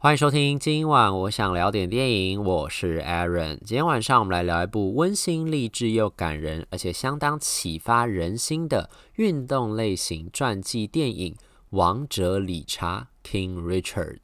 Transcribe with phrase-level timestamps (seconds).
[0.00, 3.58] 欢迎收听，今晚我想聊点电影，我是 Aaron。
[3.64, 11.34] 今天晚上我们来聊一部温馨励志又感人，而且相当启发人心的运动类型传记电影
[11.70, 14.18] 《王者理查》（King Richard）。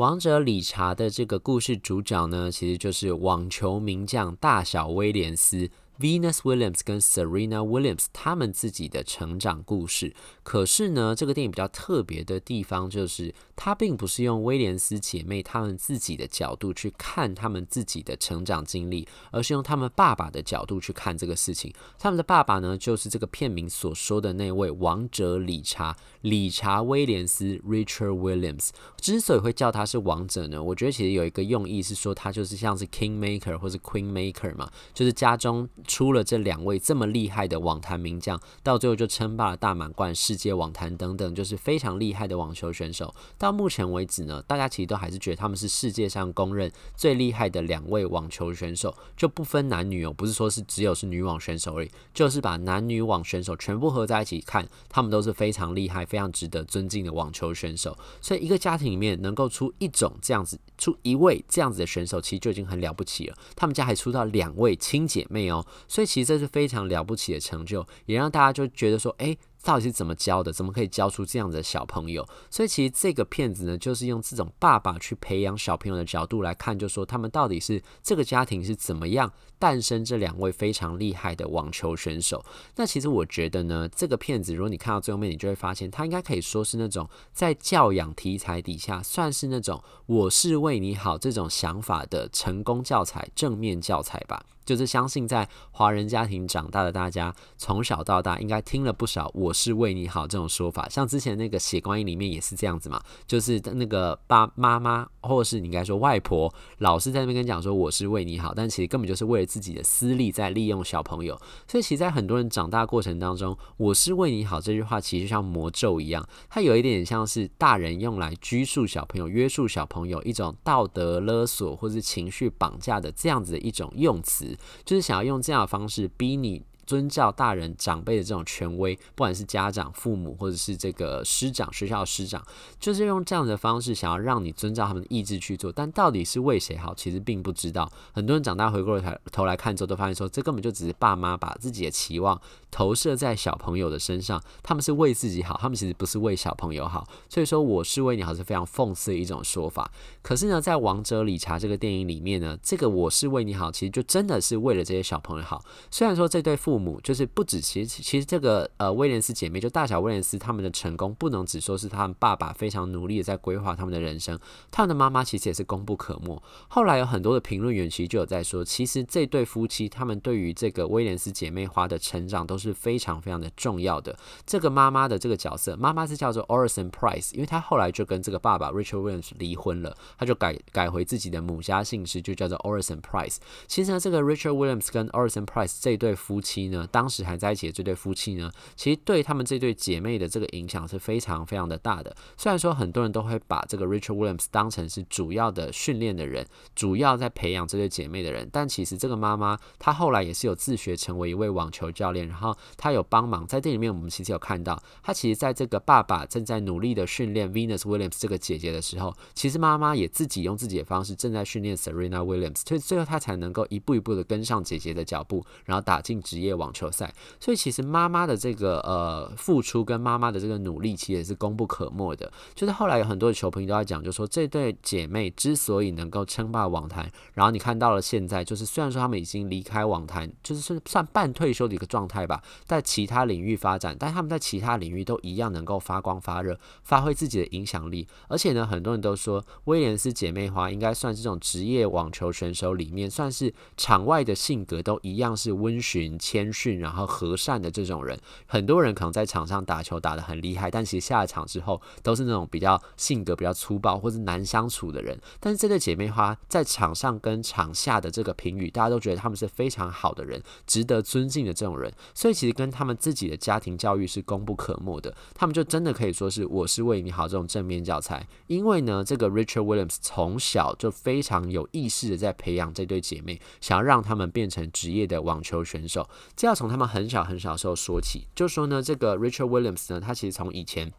[0.00, 5.68] 王者理查的这个故事主角呢，其实就是网球名将大小威廉斯。
[6.00, 21.70] Venus Williams 跟 Serena Williams 他们自己的成长故事，可是呢，这个电影比较特别的地方就是，它并不是用威廉斯姐妹他们自己的角度去看他们自己的成长经历，而是用他们爸爸的角度去看这个事情。
[21.98, 28.70] 他们的爸爸呢，就是这个片名所说的那位王者理查，理查威廉斯 Richard Williams。
[28.96, 35.68] 之所以会叫他是王者呢，我觉得其实有一个用意是说，他就是像是 King Maker 或是 Queen Maker 嘛，就是家中。
[35.90, 43.12] 出了这两位这么厉害的网坛名将，到最后就称霸了大满贯、世界网坛等等，就是非常厉害的网球选手。
[43.36, 57.98] 到目前为止呢，大家其实都还是觉得他们是世界上公认最厉害的两位网球选手，就不分男女哦，不是说是只有是女网选手而已，就是把男女网选手全部合在一起看，他们都是非常厉害、非常值得尊敬的网球选手。
[58.20, 63.36] 所以一个家庭里面能够出一种这样子、出一位这样子的选手，其实就已经很了不起了。
[63.56, 65.66] 他们家还出到两位亲姐妹哦。
[65.88, 69.38] 所以其实这是非常了不起的成就，也让大家就觉得说，诶。
[69.62, 70.50] 到底是怎么教的？
[70.50, 72.26] 怎么可以教出这样的小朋友？
[72.48, 82.42] 所以其实这个片子呢，就是用这种爸爸去培养小朋友的角度来看，就说他们到底是这个家庭是怎么样诞生这两位非常厉害的网球选手。
[82.76, 94.42] 那其实我觉得呢，这个片子如果你看到最后面，你就会发现，它应该可以说是那种在教养题材底下，算是那种我是为你好这种想法的成功教材、正面教材吧。
[94.70, 99.52] 就是相信在华人家庭长大的大家，从小到大应该听了不少我。
[99.60, 111.38] 是为你好这种说法，像之前那个《血观音》里面也是这样子嘛，就是那个爸妈妈，或者是你应该说外婆，老是在那边跟你讲说我是为你好，但其实根本就是为了自己的私利在利用小朋友。
[111.68, 126.64] 所以其实，在很多人长大过程当中，“我是为你好”这句话其实就像魔咒一样，它有一点像是大人用来拘束小朋友、约束小朋友一种道德勒索或是情绪绑架的这样子的一种用词，就是想要用这样的方式逼你。
[126.90, 132.44] 遵照大人长辈的这种权威，不管是家长、父母，或者是这个师长、学校的师长，
[132.80, 135.70] 就是用这样的方式想要让你遵照他们的意志去做。
[135.70, 137.88] 但到底是为谁好，其实并不知道。
[138.12, 142.40] 很多人长大回过头来看之后，都发现说，这根本就只是爸妈把自己的期望
[142.72, 144.42] 投射在小朋友的身上。
[144.60, 147.06] 他们是为自己好，他们其实不是为小朋友好。
[147.28, 149.88] 所以说，我是为你好是非常讽刺的一种说法。
[150.22, 155.64] 可是呢，在《王者理查》这个电影里面呢，这个我是为你好，其实就真的是为了这些小朋友好。
[155.88, 156.79] 虽然说这对父母。
[156.80, 164.38] 母就是不止，其实其实这个呃威廉斯姐妹就大小威廉斯他们的成功不能只说是他们爸爸非常努力的在规划他们的人生，
[164.70, 166.42] 他们的妈妈其实也是功不可没。
[166.68, 174.16] 后来有很多的评论员其实就有在说，其实这对夫妻他们对于这个威廉斯姐妹花的成长都是非常非常的重要的。
[174.46, 183.36] 这个妈妈的这个角色，妈妈是叫做 Orison Price，因为她后来就跟这个爸爸 Richard Williams 离婚了，她就改改回自己的母家姓氏，就叫做 Orison Price。
[183.66, 186.69] 其实呢，这个 Richard Williams 跟 Orison Price 这对夫妻。
[186.70, 192.16] 呢，当时还在一起的这对夫妻呢，其实对他们这对姐妹的这个影响是非常非常的大的。
[192.36, 222.30] 虽然说很多人都会把这个 Richard Williams 当成是主要的训练的人，主要在培养这对姐妹的人，但其实这个妈妈她后来也是有自学成为一位网球教练，然后她有帮忙在这里面，我们其实有看到，她其实在这个爸爸正在努力的训练 Venus Williams 这个姐姐的时候，其实妈妈也自己用自己的方式正在训练 Serena Williams，所以最后她才能够一步一步的跟上姐姐的脚步，然后打进职业网球赛，所以其实妈妈的这个呃付出跟妈妈的这个努力，其实是功不可没的。
[222.54, 238.06] 就是后来有很多的球评都在讲，就说这对姐妹之所以能够称霸网坛，然后你看到了现在，就是虽然说他们已经离开网坛，就是算算半退休的一个状态吧，在其他领域发展，但他们在其他领域都一样能够发光发热，发挥自己的影响力。
[238.28, 246.39] 而且呢，很多人都说威廉斯姐妹花应该算是这种职业网球选手里面，算是场外的性格都一样是温驯谦。
[246.40, 248.18] 谦逊，然后和善的这种人。
[248.46, 255.18] 很多人可能在场上打球打得很厉害，但其实下了场之后都是那种比较性格比较粗暴或者难相处的人。
[255.38, 261.92] 但是这对姐妹花在场上跟场下的这个评语，大家都觉得他们是非常好的人，值得尊敬的这种人。
[262.14, 265.14] 所以其实跟他们自己的家庭教育是功不可没的。
[265.34, 268.26] 他们就真的可以说是我是为你好这种正面教材。
[268.46, 276.08] 因为呢，这个 Richard Williams 从小就非常有意识的在培养这对姐妹，想要让他们变成职业的网球选手。
[276.36, 278.26] 这要从他们很小很小的时候说起。
[278.34, 280.92] 就说呢，这个 Richard Williams 呢，他其实从以前。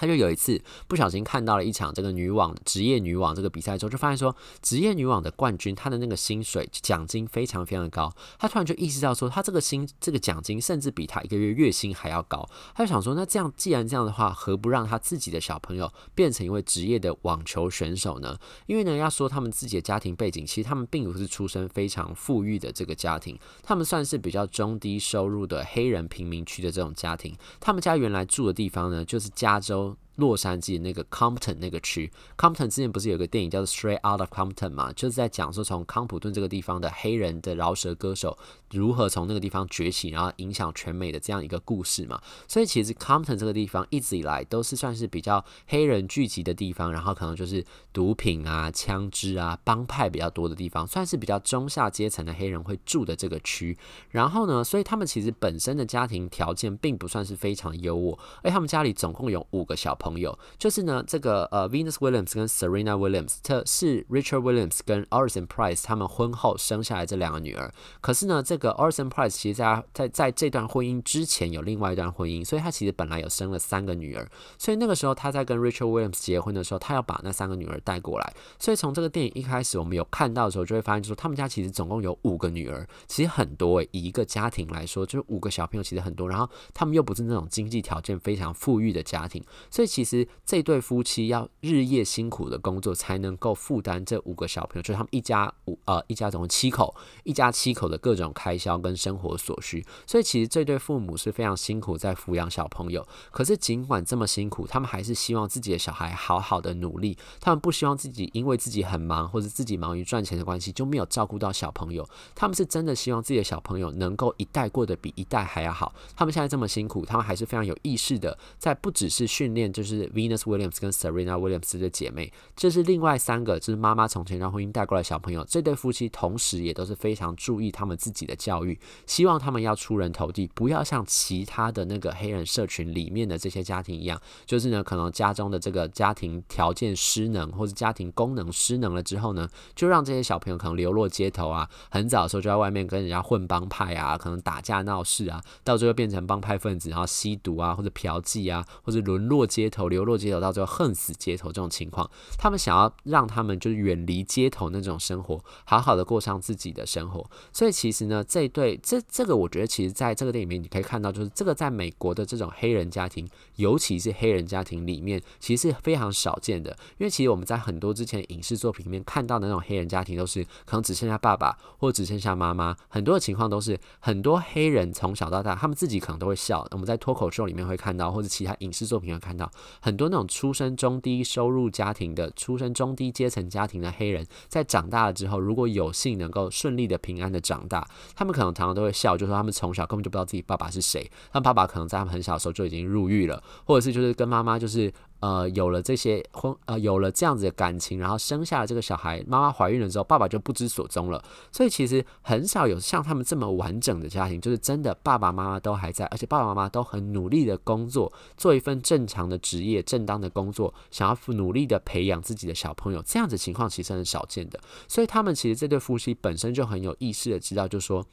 [0.00, 0.58] 他就有一次
[0.88, 8.10] 不小心看到了一场这个女网职业女网这个比赛之后，就发现说职业女网的冠军她的那个薪水奖金非常非常的高。
[8.38, 12.48] 他突然就意识到说，他这个薪这个奖金甚至比他一个月月薪还要高。
[12.74, 18.38] 他就想说，那这样既然这样的话，何不让他自己的小朋友变成一位职业的网球选手呢？
[18.64, 27.36] 因为呢，要说他们自己的家庭背景，其实他们并不是出身非常富裕的这个家庭，他们算是比较中低收入的黑人贫民区的这种家庭。
[27.60, 29.89] 他们家原来住的地方呢，就是加州。
[29.90, 29.98] Halo.
[30.20, 34.92] 洛杉矶那个 Compton 那个区，Compton 之前不是有个电影叫做 Straight Out of Compton 嘛？
[34.92, 38.38] 就是在讲说从康普顿这个地方的黑人的饶舌歌手
[38.70, 42.20] 如何从那个地方崛起，然后影响全美的这样一个故事嘛。
[42.46, 53.76] 所以其实 Compton 这个地方一直以来都是算是比较黑人聚集的地方，然后可能就是毒品啊、枪支啊、帮派比较多的地方，算是比较中下阶层的黑人会住的这个区。
[54.10, 60.09] 然后呢，所以他们其实本身的家庭条件并不算是非常优渥，而他们家里总共有五个小朋友。
[60.10, 67.72] 朋友就是呢，这个呃，Venus Williams 跟 Serena Williams，这是 Richard Williams 跟 Orison Price 他们婚后生下来这两个女儿。
[68.00, 74.28] 可是呢，这个 Orison Price 其实在在在这段婚姻之前有另外一段婚姻，所以他其实本来有生了三个女儿。
[74.58, 78.34] 所以那个时候他在跟 Richard Williams 结婚的时候，他要把那三个女儿带过来。
[78.58, 86.28] 所以从这个电影一开始我们有看到的时候，就会发现说他们家其实总共有五个女儿，其实很多诶，一个家庭来说，就是五个小朋友其实很多。
[86.28, 99.84] 然后他们又不是那种经济条件非常富裕的家庭，所以其其实这对夫妻要日夜辛苦的工作，才能够负担这五个小朋友，就是他们一家五呃一家总共七口，一家七口的各种开销跟生活所需。
[100.06, 103.06] 所以其实这对父母是非常辛苦在抚养小朋友。
[103.30, 107.18] 可是尽管这么辛苦，他们还是希望自己的小孩好好的努力。
[107.38, 112.08] 他们不希望自己因为自己很忙或者自己忙于赚钱的关系就没有照顾到小朋友。
[112.34, 115.92] 他们是真的希望自己的小朋友能够一代过得比一代还要好。
[116.16, 125.44] 他们现在这么辛苦，他们还是非常有意识的，在不只是训练，就是是 Venus Williams 跟 Serena Williams 的姐妹，这是另外三个，就是妈妈从前让婚姻带过来小朋友。
[125.48, 150.70] 这对夫妻同时也都是非常注意他们自己的教育，希望他们要出人头地，不要像其他的那个黑人社群里面的这些家庭一样，就是呢，可能家中的这个家庭条件失能，或者家庭功能失能了之后呢，就让这些小朋友可能流落街头啊，很早的时候就在外面跟人家混帮派啊，可能打架闹事啊，到最后变成帮派分子，然后吸毒啊，或者嫖妓啊，或者沦落街头，流落街头到最后。
[150.80, 157.28] 恨死街头这种情况，他们想要让他们就是远离街头那种生活，好好的过上自己的生活。
[157.52, 166.70] 所以其实呢，这对这这个，我觉得其实在这个电影里面你可以看到，就是这个在美国的这种黑人家庭，尤其是黑人家庭里面，其实是非常少见的。
[166.96, 176.64] 因为其实我们在很多之前影视作品里面看到的那种黑人家庭，都是可能只剩下爸爸或只剩下妈妈，很多的情况都是很多黑人从小到大，他们自己可能都会笑。
[176.70, 179.50] 我们在脱口秀里面会看到，或者其他影视作品会看到
[179.80, 194.92] 很多那种出身中低收入家庭的、出身中低阶层家庭的黑人，在长大了之后，如果有幸能够顺利的、平安的长大，他们可能常常都会笑，就说他们从小根本就不知道自己爸爸是谁，他们爸爸可能在他们很小的时候就已经入狱了，或者是就是跟妈妈就是。
[195.20, 201.22] 呃，有了这些婚，呃，有了这样子的感情，然后生下了这个小孩，妈妈怀孕了之后，爸爸就不知所踪了。
[201.52, 213.02] 所以其实很少有像他们这么完整的家庭，就是真的爸爸妈妈都还在，而且爸爸妈妈都很努力的工作，做一份正常的职业、正当的工作，想要努力的培养自己的小朋友。
[213.02, 214.58] 这样子情况其实很少见的。
[214.88, 218.04] 所以他们其实这对夫妻本身就很有意识的知道，就说。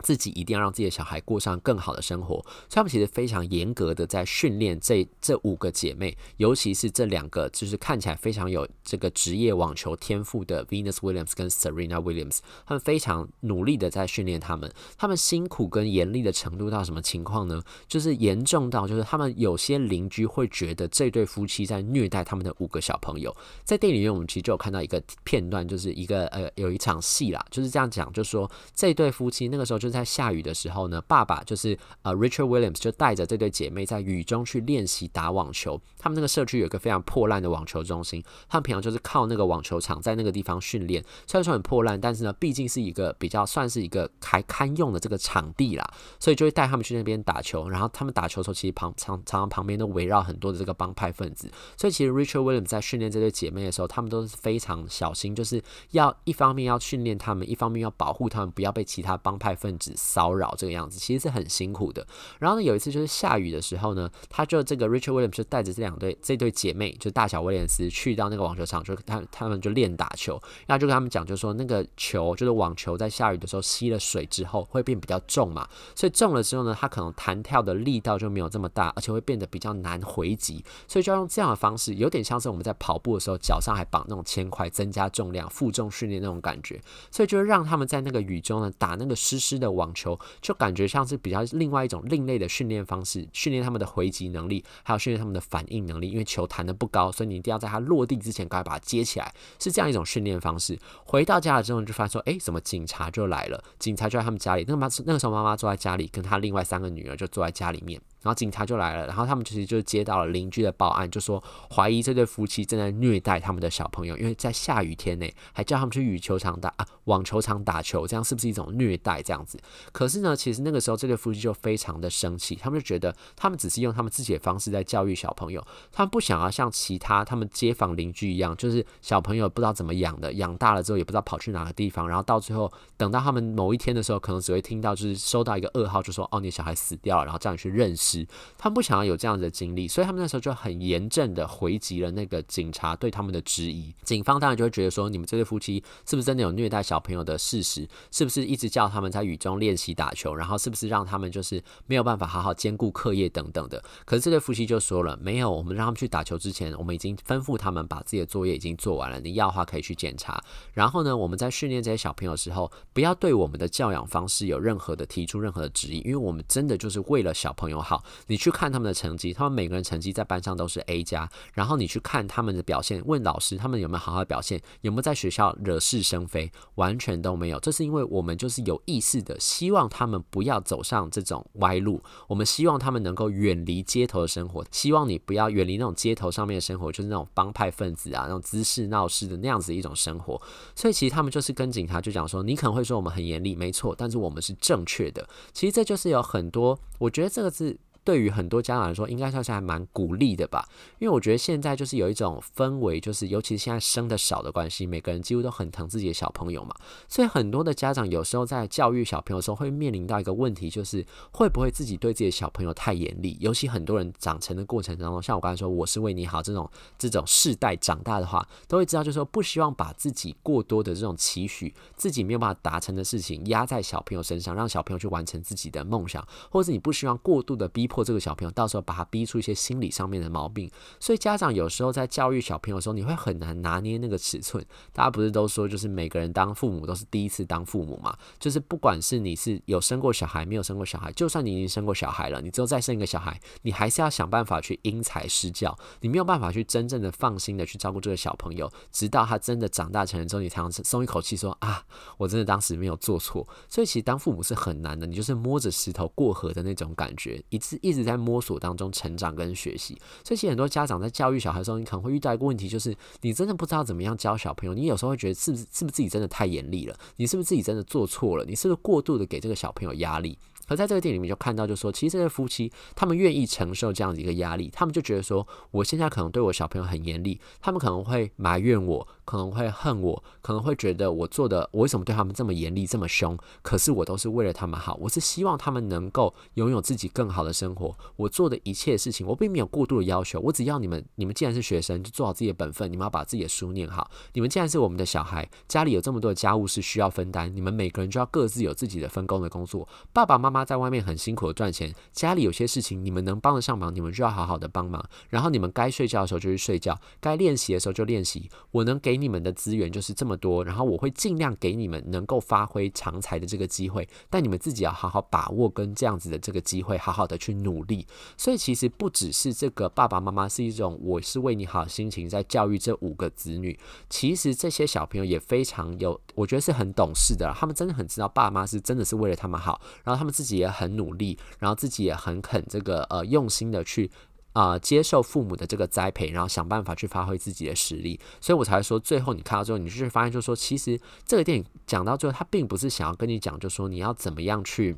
[0.00, 14.70] 自己一定要让自己的小孩过上更好的生活，所以他们其实非常严格的在训练这这五个姐妹，尤其是这两个就是看起来非常有这个职业网球天赋的 Venus Williams 跟 Serena Williams，他们非常努力的在训练他们。
[14.98, 17.62] 他们辛苦跟严厉的程度到什么情况呢？
[17.88, 23.34] 就是严重到就是他们有些邻居会觉得这对夫妻在虐待他们的五个小朋友。
[23.64, 29.85] 在电影里面，我们其实就有看到一个片段，就是一个呃有一场戏啦，就是这样讲，就是说这对夫妻那个时候就。
[29.86, 35.80] 就在下雨的时候呢，爸爸就是呃 Richard Williams 就带着这对姐妹在雨中去练习打网球。
[35.98, 41.02] 他们那个社区有一个非常破烂的网球中心，他们平常就是靠那个网球场在那个地方训练。
[41.26, 45.88] 虽然说很破烂，但是呢，毕竟是一个比较算是一个还堪用的这个场地啦，
[46.18, 47.68] 所以就会带他们去那边打球。
[47.68, 51.50] 然后他们打球的时候，其实旁常常常旁边都围绕很多的这个帮派分子。
[51.76, 60.54] 所以其实 Richard Williams 在训练这对姐妹的时候，他们都是非常小心，就是要一方面要训练他们，一方面要保护他们，不要被其他帮派分子骚扰。
[60.56, 62.06] 这个样子其实是很辛苦的。
[62.38, 70.40] 然后呢，有一次就是下雨的时候呢，他就这个 Richard Williams 就带着这两对这对姐妹，就大小威廉斯去到那个网球场，就他他们就练打球。
[70.66, 86.80] 然后就跟他们讲，就说那个球就是网球，在下雨的时候吸了水之后会变比较重嘛，所以重了之后呢，它可能弹跳的力道就没有这么大，而且会变得比较难回击，所以就要用这样的方式，有点像是我们在跑步的时候脚上还绑那种铅块，增加重量、负重训练那种感觉。
[87.10, 96.10] 所以就让他们在那个雨中呢打那个湿湿的网球，就感觉像是比较另外一种另类的训练方式，训练他们的回击能力，还有训练他们的反应能力。
[96.10, 100.78] 因为球弹得不高，所以你一定要在它落地之前赶快把它接起来，是这样一种训练方式。
[101.04, 103.62] 回到家了之后，就发现说，哎，怎么警察就来了？
[103.78, 104.64] 警察就在他们家里。
[104.66, 108.00] 那妈，那个时候妈妈坐在家里，跟她另外三个女儿就坐在家里面。
[108.26, 111.40] 然后警察就来了，然后他们其实就接到了邻居的报案，就说
[111.72, 119.22] 怀疑这对夫妻正在虐待他们的小朋友，因为在下雨天内还叫他们去羽球场打啊，网球场打球，这样是不是一种虐待？
[119.22, 119.56] 这样子。
[119.92, 138.15] 可是呢，其实那个时候这对夫妻就非常的生气，他们就觉得他们只是用他们自己的方式在教育小朋友，他们不想要像其他他们街坊邻居一样，就是小朋友不知道怎么养的，养大了之后也不知道跑去哪个地方，然后到最后等到他们某一天的时候，可能只会听到就是收到一个噩耗，就说哦，你小孩死掉了，然后叫你去认识
[138.56, 143.92] 他们不想要有这样子的经历，所以他们那时候就很严正的回击了那个警察对他们的质疑。
[144.04, 147.88] 警方当然就会觉得说，你们这对夫妻是不是真的有虐待小朋友的事实？
[148.12, 150.34] 是不是一直叫他们在雨中练习打球？
[150.34, 153.82] 然后是不是让他们就是没有办法好好兼顾课业等等的？
[154.04, 159.20] 可是这对夫妻就说了，没有，我们让他们去打球之前，我们已经吩咐他们把自己的作业已经做完了。
[159.20, 160.42] 你要的话可以去检查。
[160.72, 168.04] 然后呢，我们在训练这些小朋友的时候，不要对我们的教养方式有任何的提出任何的质疑，因为我们真的就是为了小朋友好。
[168.28, 168.36] 你。
[168.46, 171.28] 去看他们的成绩，他们每个人成绩在班上都是 A 加。
[171.54, 177.58] 然后你去看他们的表现，问老师他们有没有好好表现，有没有在学校惹是生非，完全都没有。
[177.58, 190.40] 这是因为我们就是有意识的希望他们不要走上这种歪路，我们希望他们能够远离街头的生活，希望你不要远离那种街头上面的生活，就是那种帮派分子啊，那种滋事闹事的那样子一种生活。
[190.76, 195.28] 所以其实他们就是跟警察就讲说，你可能会说我们很严厉，没错，但是我们是正确的。
[195.52, 197.76] 其实这就是有很多，我觉得这个是。
[198.06, 200.64] 对于很多家长来说，应该算是还蛮鼓励的吧，
[201.00, 206.72] 因为我觉得现在就是有一种氛围，就是尤其是现在生的少的关系，每个人几乎都很疼自己的小朋友嘛，
[207.08, 213.36] 所以很多的家长有时候在教育小朋友的时候，会面临到一个问题，就是会不会自己对自己的小朋友太严厉？
[213.40, 227.95] 尤其很多人长成的过程当中，像我刚才说，我是为你好这种这种世代长大的话，都会知道，就是说不希望把自己过多的这种期许，自己没有办法达成的事情压在小朋友身上，让小朋友去完成自己的梦想，或者是你不希望过度的逼迫。
[227.96, 234.62] 或这个小朋友到时候把他逼出一些心理上面的毛病，所以家长有时候在教育小朋友的时候，你会很难拿捏那个尺寸。
[234.92, 238.14] 大家不是都说，就是每个人当父母都是第一次当父母嘛？
[238.38, 245.74] 就是不管是你是有生过小孩，没有生过小孩，就算你已经生过小孩了，你之后再生一个小孩，你还是要想办法去因材施教。
[246.02, 251.82] 你没有办法去真正的放心的去照顾这个小朋友，直到他真的长大成人之后，你才能松一口气说啊，
[252.18, 253.48] 我真的当时没有做错。
[253.70, 257.80] 所以其实当父母是很难的，你就是摸着石头过河的那种感觉，一次。
[257.86, 264.74] 一直在摸索当中成长跟学习，所以其实很多家长在教育小孩的时候，你可能会遇到一个问题，就是你真的不知道怎么样教小朋友。
[264.74, 266.96] 你有时候会觉得是不是是不是自己真的太严厉了？
[267.16, 268.44] 你是不是自己真的做错了？
[268.44, 270.38] 你是不是过度的给这个小朋友压力？
[270.68, 279.06] 可在这个电影里面就看到，就说其实这对夫妻他们愿意承受这样的一个压力，他们就觉得说，我现在可能对我小朋友很严厉，他们可能会埋怨我。
[279.26, 283.36] 可能会恨我，可能会觉得我做的，我为什么对他们这么严厉、这么凶？
[283.60, 287.94] 可是我都是为了他们好，我是希望他们能够拥有自己更好的生活。
[288.14, 294.08] 我做的一切事情，我并没有过度的要求，我只要你们，你们既然是学生，就做好自己的本分，你们要把自己的书念好。
[294.34, 299.88] 你们既然是我们的小孩，家里有这么多的家务事需要分担，你们每个人就要各自有自己的分工的工作。
[300.12, 305.04] 爸爸妈妈在外面很辛苦的赚钱，家里有些事情你们能帮得上忙，你们就要好好的帮忙。
[305.30, 308.48] 然后你们该睡觉的时候就去睡觉，该练习的时候就练习。
[308.70, 309.15] 我能给。
[309.16, 318.06] 给你们的资源就是这么多，然后我会尽量给你们能够发挥长才的这个机会，但你们自己要好好把握跟这样子的这个机会，好好的去努力。
[318.36, 323.78] 所以其实不只是这个爸爸妈妈是一种我是为你好心情在教育这五个子女，
[324.10, 334.10] 其实这些小朋友也非常有，我觉得是很懂事的，他们真的很知道爸妈是真的是为了他们好，然后他们自己也很努力，然后自己也很肯这个呃用心的去。
[334.56, 344.96] 啊、接受父母的这个栽培，然后想办法去发挥自己的实力，所以我才会说，最后你看到之后，你就会发现，就是说，其实这个电影讲到最后，他并不是想要跟你讲，就是说你要怎么样去。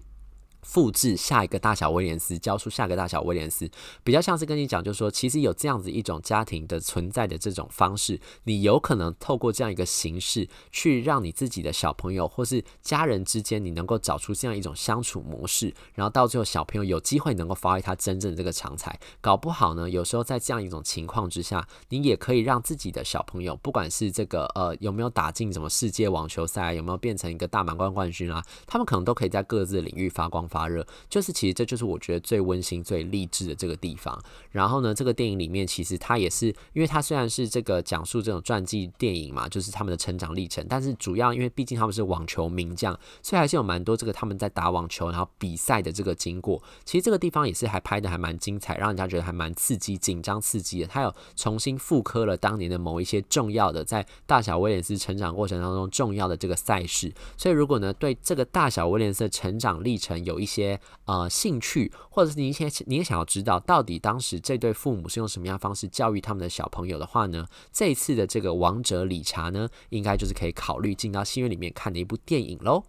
[0.68, 3.70] 复制下一个大小威廉斯，教出下一个大小威廉斯，
[4.04, 34.20] 比较像是跟你讲，就是说，其实有这样子一种家庭的存在的这种方式，你有可能透过这样一个形式，去让你自己的小朋友或是家人之间，你能够找出这样一种相处模式，然后到最后小朋友有机会能够发挥他真正的这个长才，搞不好呢，有时候在这样一种情况之下，你也可以让自己的小朋友，不管是这个呃有没有打进什么世界网球赛，有没有变成一个大满贯冠军啊，他们可能都可以在各自领域发光发发热，就是其实这就是我觉得最温馨、最励志的这个地方。
[34.50, 46.60] 然后呢，这个电影里面其实它也是，因为它虽然是这个讲述这种传记电影嘛，就是他们的成长历程，但是主要因为毕竟他们是网球名将，所以还是有蛮多这个他们在打网球然后比赛的这个经过。
[46.84, 50.86] 其实这个地方也是还拍得还蛮精彩，让人家觉得还蛮刺激、紧张、刺激的。
[50.88, 57.12] 他有重新复刻了当年的某一些重要的在大小威廉斯成长过程当中重要的这个赛事。
[57.36, 67.46] 所以如果呢对这个大小威廉斯的成长历程有一些呃，兴趣，或者是你先你也想要知道，到底当时这对父母是用什么样方式教育他们的小朋友的话呢？
[67.72, 72.84] 这一次的这个王者理查呢，应该就是可以考虑进到戏院里面看的一部电影喽。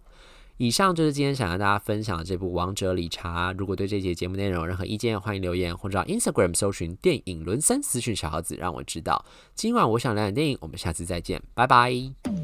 [0.58, 3.50] 以上就是今天想跟大家分享的这部《王者理查》。
[3.56, 9.24] 如果对这节节目内容有任何意见，欢迎留言或者到 Instagram 搜寻电影轮森私讯小盒子，让我知道。
[9.54, 12.39] 今晚我想聊点电影，我们下次再见，拜拜。